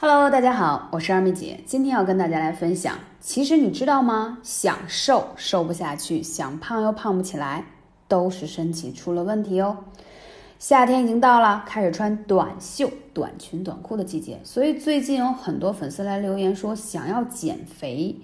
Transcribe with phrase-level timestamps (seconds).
[0.00, 4.38] Hello，大家好，我是二妹姐，今天要跟大家来分享，其实你知道吗？
[4.44, 7.64] 想瘦瘦不下去，想胖又胖不起来，
[8.06, 9.78] 都是身体出了问题哦。
[10.60, 18.14] 夏天已经到了，开始穿短袖、短裙、短裤的季节，所以最近有很多粉丝来留言说想要减肥，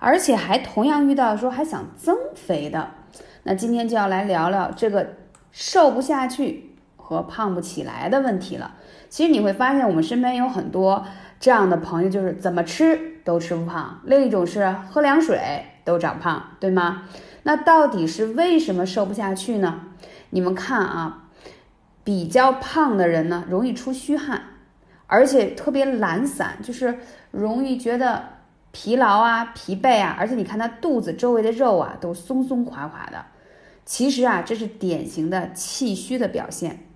[0.00, 2.90] 而且还同样遇到说还想增肥的。
[3.44, 5.14] 那今天就要来聊聊这个
[5.52, 6.71] 瘦不下去
[7.02, 8.76] 和胖不起来的问题了。
[9.08, 11.04] 其实你会发现，我们身边有很多
[11.38, 17.02] 这样的朋友，就是怎么吃都吃不胖；另一种是喝凉水都长胖，对吗？
[17.42, 19.88] 那到底是为什么瘦不下去呢？
[20.30, 21.24] 你们看啊，
[22.04, 24.42] 比较胖的人呢，容易出虚汗，
[25.08, 27.00] 而且特别懒散，就是
[27.32, 28.22] 容易觉得
[28.70, 33.26] 疲劳啊、疲惫啊，而且你看他肚子周围的肉啊都松松垮垮的。
[33.84, 36.86] 其实啊，这是典型的气虚的表现。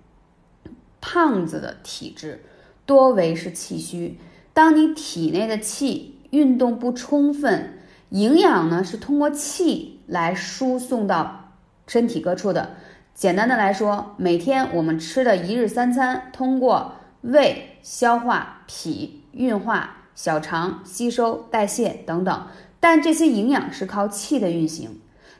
[1.07, 2.43] 胖子的体质
[2.85, 4.19] 多为是气虚。
[4.53, 11.53] 当你体内的气运动不充分，营养呢是通过气来输送到
[11.87, 12.71] 身体各处的。
[13.13, 22.47] 简单的来说，每天我们吃的一日三餐，通过胃消化、脾运化、小肠吸收、代谢等等，
[22.81, 24.99] 但这些营养是靠气的运行。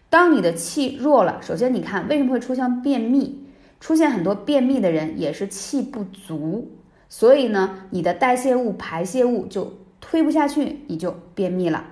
[0.10, 3.44] 当你的气弱了，首先你看为什么会出现便秘？
[3.80, 6.72] 出现很多便秘的人也是气不足，
[7.08, 11.86] 所以呢，你的代谢物、排泄物就推不下去，你就便秘了，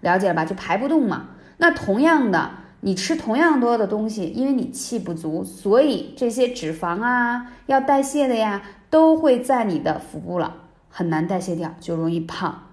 [0.00, 0.44] 了解了吧？
[0.44, 1.30] 就排不动嘛。
[1.58, 10.54] 那同样的，你吃同样多的东西，因为你气不足，所以这些脂肪啊要代谢的呀，都会在你的腹部了，
[10.88, 12.66] 很难代谢掉，就容易胖。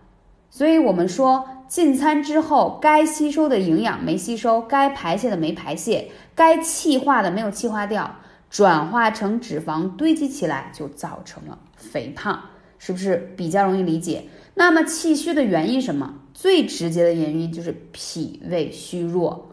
[0.51, 8.15] 所以我们说，进餐之后该吸收的营养没吸收，该排泄的没排泄，该气化的没有气化掉。
[8.55, 12.41] 转化成脂肪堆积起来，就造成了肥胖，
[12.79, 14.23] 是不是比较容易理解？
[14.53, 16.21] 那么气虚的原因什么？
[16.33, 19.49] 最直接的原因就是脾胃虚弱。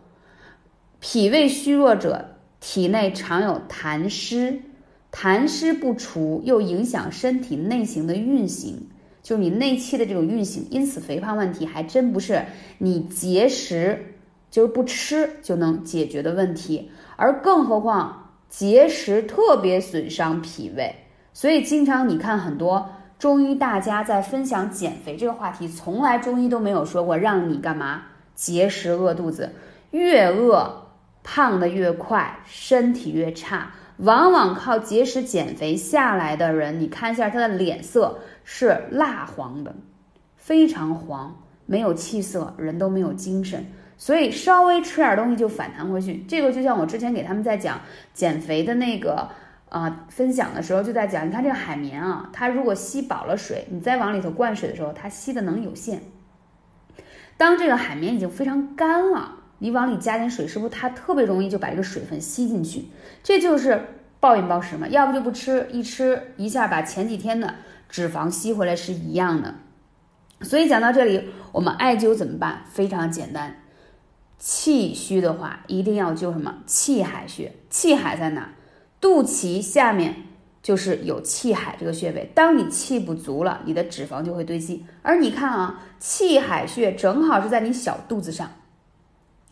[1.01, 4.61] 脾胃虚弱者体内常有痰湿，
[5.11, 8.87] 痰湿不除又影响身体内行的运行，
[9.21, 10.65] 就是你内气的这种运行。
[10.71, 12.45] 因此，肥胖问题还真不是
[12.79, 14.15] 你节食
[14.49, 18.22] 就是不吃就能解决的问题，而更何况。
[18.53, 20.95] 节食特别损伤脾胃，
[21.33, 28.03] 所以经常你看很多中医大家在分享减肥这个话题，从来中医都没有说过让你干嘛
[28.35, 29.55] 节食饿肚子，
[29.93, 30.89] 越饿
[31.23, 33.71] 胖的越快，身体越差。
[33.97, 39.75] 往往靠节食减肥下来的人，你看一下他的脸色是蜡黄的，
[40.37, 43.73] 非常黄，没有气色，人都没有精神。
[44.03, 47.81] 所以稍微吃点东西就反弹回去，这个就像我之前给他们在讲
[48.13, 49.29] 减肥的那个
[49.69, 56.03] 啊分享的时候就在讲，你看这个海绵啊，它如果吸饱了水，你再往里头灌水的时候，它吸的能有限。
[57.37, 62.87] 当这个海绵已经非常干了，你往里加点水，是不是它特别容易就把这个水分吸进去？
[63.23, 63.87] 这就是
[64.19, 67.55] 暴饮暴食嘛，要不就不吃，一吃一下把前几天的
[67.89, 69.55] 脂肪吸回来是一样的。
[70.41, 72.63] 所以讲到这里，我们艾灸怎么办？
[72.67, 73.62] 非常简单。
[74.45, 76.53] 气虚的话，一定要灸什么？
[76.67, 77.53] 气海穴。
[77.71, 78.49] 气海在哪？
[79.01, 80.17] 肚脐下面
[80.61, 82.29] 就是有气海这个穴位。
[82.35, 84.85] 当你气不足了，你的脂肪就会堆积。
[85.03, 88.51] 而你看啊，气海穴正好是在你小肚子上，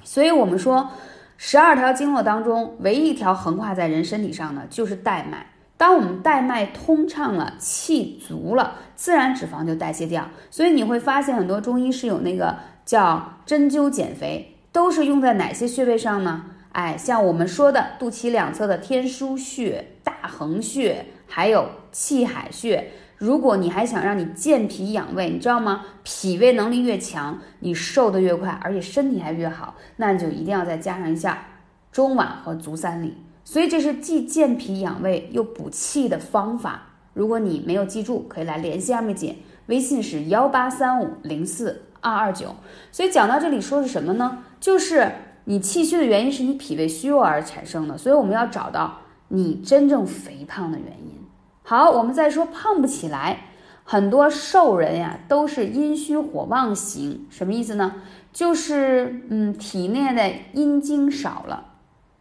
[0.02, 0.90] 所以我们说，
[1.36, 5.52] 十二条经络当中，唯一一条横跨在人身体上的就是带脉。
[5.76, 10.28] 当我们带脉通畅了，气足了，自然脂肪就代谢掉。
[10.50, 14.56] 所以你会发现，很多中医是有那个叫针灸减肥。
[14.72, 16.44] 都是用在哪些穴位上呢？
[16.72, 22.92] 哎，像我们说的肚脐两侧的天枢穴、大横穴，还有气海穴。
[23.18, 25.84] 如果你还想让你健脾养胃，你知道吗？
[26.04, 31.46] 脾胃能力越强，你瘦得越快，而且身体还越好，那你就一定要再加上一下
[31.90, 33.18] 中脘和足三里。
[33.44, 36.82] 所以这是既健脾养胃又补气的方法。
[37.12, 41.82] 如果你没有记住，可以来联系二妹姐，微信是幺八三五零四。
[42.00, 42.54] 二二九，
[42.90, 44.44] 所以讲到这里说是什么呢？
[44.58, 45.12] 就是
[45.44, 48.98] 你气虚的原因是你脾胃虚弱而产生的，所以我们要找到
[49.28, 51.26] 你真正肥胖的原因。
[51.62, 53.38] 好，我们再说胖不起来，
[53.84, 57.96] 很多瘦人呀都是阴虚火旺型，什么意思呢？
[58.32, 61.72] 就是嗯，体内的阴精少了，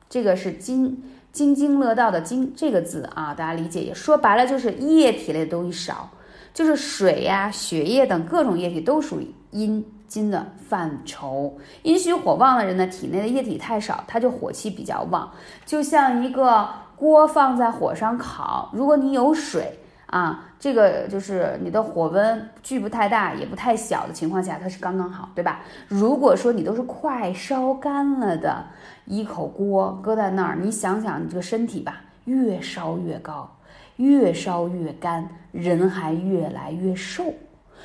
[0.09, 6.09] 这个是津津津乐道的津这个字啊，大家理解也说白了就是液体类的东西少。
[6.51, 11.57] 就是水呀、血液等各种液体都属于阴金的范畴。
[11.83, 15.31] 阴虚火旺的人呢，体内的液体太少，他就火气比较旺。
[15.65, 25.61] 就像一个锅放在火上烤，如果你有水啊，这个就是你的火温距不太大也不太小的情况下，它是刚刚好，对吧？
[25.87, 28.65] 如果说你都是快烧干了的
[29.05, 33.55] 一口锅搁在那儿，你想想你这个身体吧，越烧越高，
[33.97, 37.23] 越烧越干，人还越来越瘦。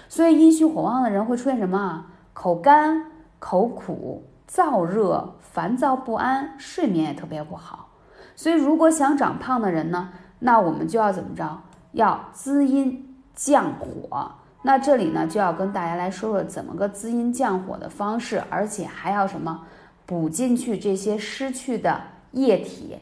[0.08, 2.06] 所以阴虚火旺的人会出现什么？
[2.32, 3.06] 口干、
[3.38, 7.88] 口苦、燥热、烦躁不安，睡眠也特别不好。
[8.36, 10.10] 所以如果想长胖的人呢，
[10.40, 11.62] 那我们就要怎么着？
[11.92, 14.32] 要滋阴降火，
[14.62, 19.62] 那这里呢就要跟大家来说说怎么个滋阴降火的方式，而且还要什么
[20.04, 22.00] 补进去这些失去的
[22.32, 22.98] 液体。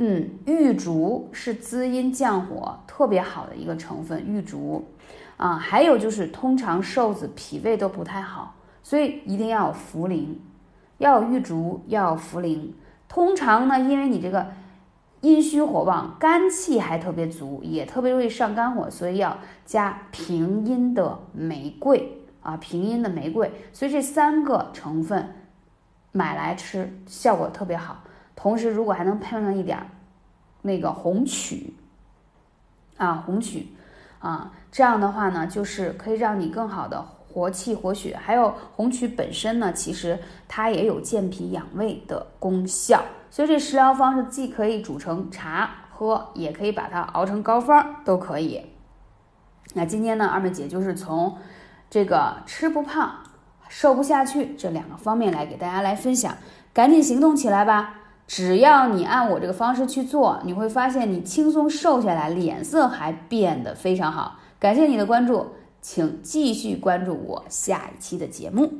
[0.00, 4.84] 嗯，玉竹是滋阴降火特别好的一个成分，玉竹
[5.38, 10.26] 啊，还有就是通常瘦子脾胃都不太好，所以一定要有茯苓，
[10.98, 12.72] 要有玉竹，要有茯苓。
[13.08, 14.46] 通常呢，因为你这个。
[15.20, 23.50] 阴虚火旺，肝气还特别足，也特别容易上肝火，所以要加平阴的玫瑰啊，平阴的玫瑰。
[23.72, 25.34] 所以这三个成分
[26.12, 28.04] 买来吃，效果特别好。
[28.36, 29.90] 同时，如果还能配上一点
[30.62, 31.74] 那个红曲
[32.96, 33.70] 啊，红曲
[34.18, 38.16] 啊，这样的话呢，就是可以让你更好的活气活血。
[38.20, 40.18] 还有红曲本身呢，其实
[40.48, 43.02] 它也有健脾养胃的功效。
[43.30, 48.64] 所以这食疗方式既可以煮成茶喝，也可以把它熬成膏方，都可以。
[49.74, 51.36] 那今天呢，二妹姐就是从
[51.90, 53.18] 这个吃不胖、
[53.68, 56.34] 瘦不下去这两个方面来给大家来分享，
[56.72, 57.94] 赶紧行动起来吧！
[58.28, 64.38] 只要你按我这个方式去做，你会发现你轻松瘦下来，脸色还变得非常好。
[64.60, 65.46] 感谢你的关注，
[65.80, 68.70] 请继续关注我下一期的节目。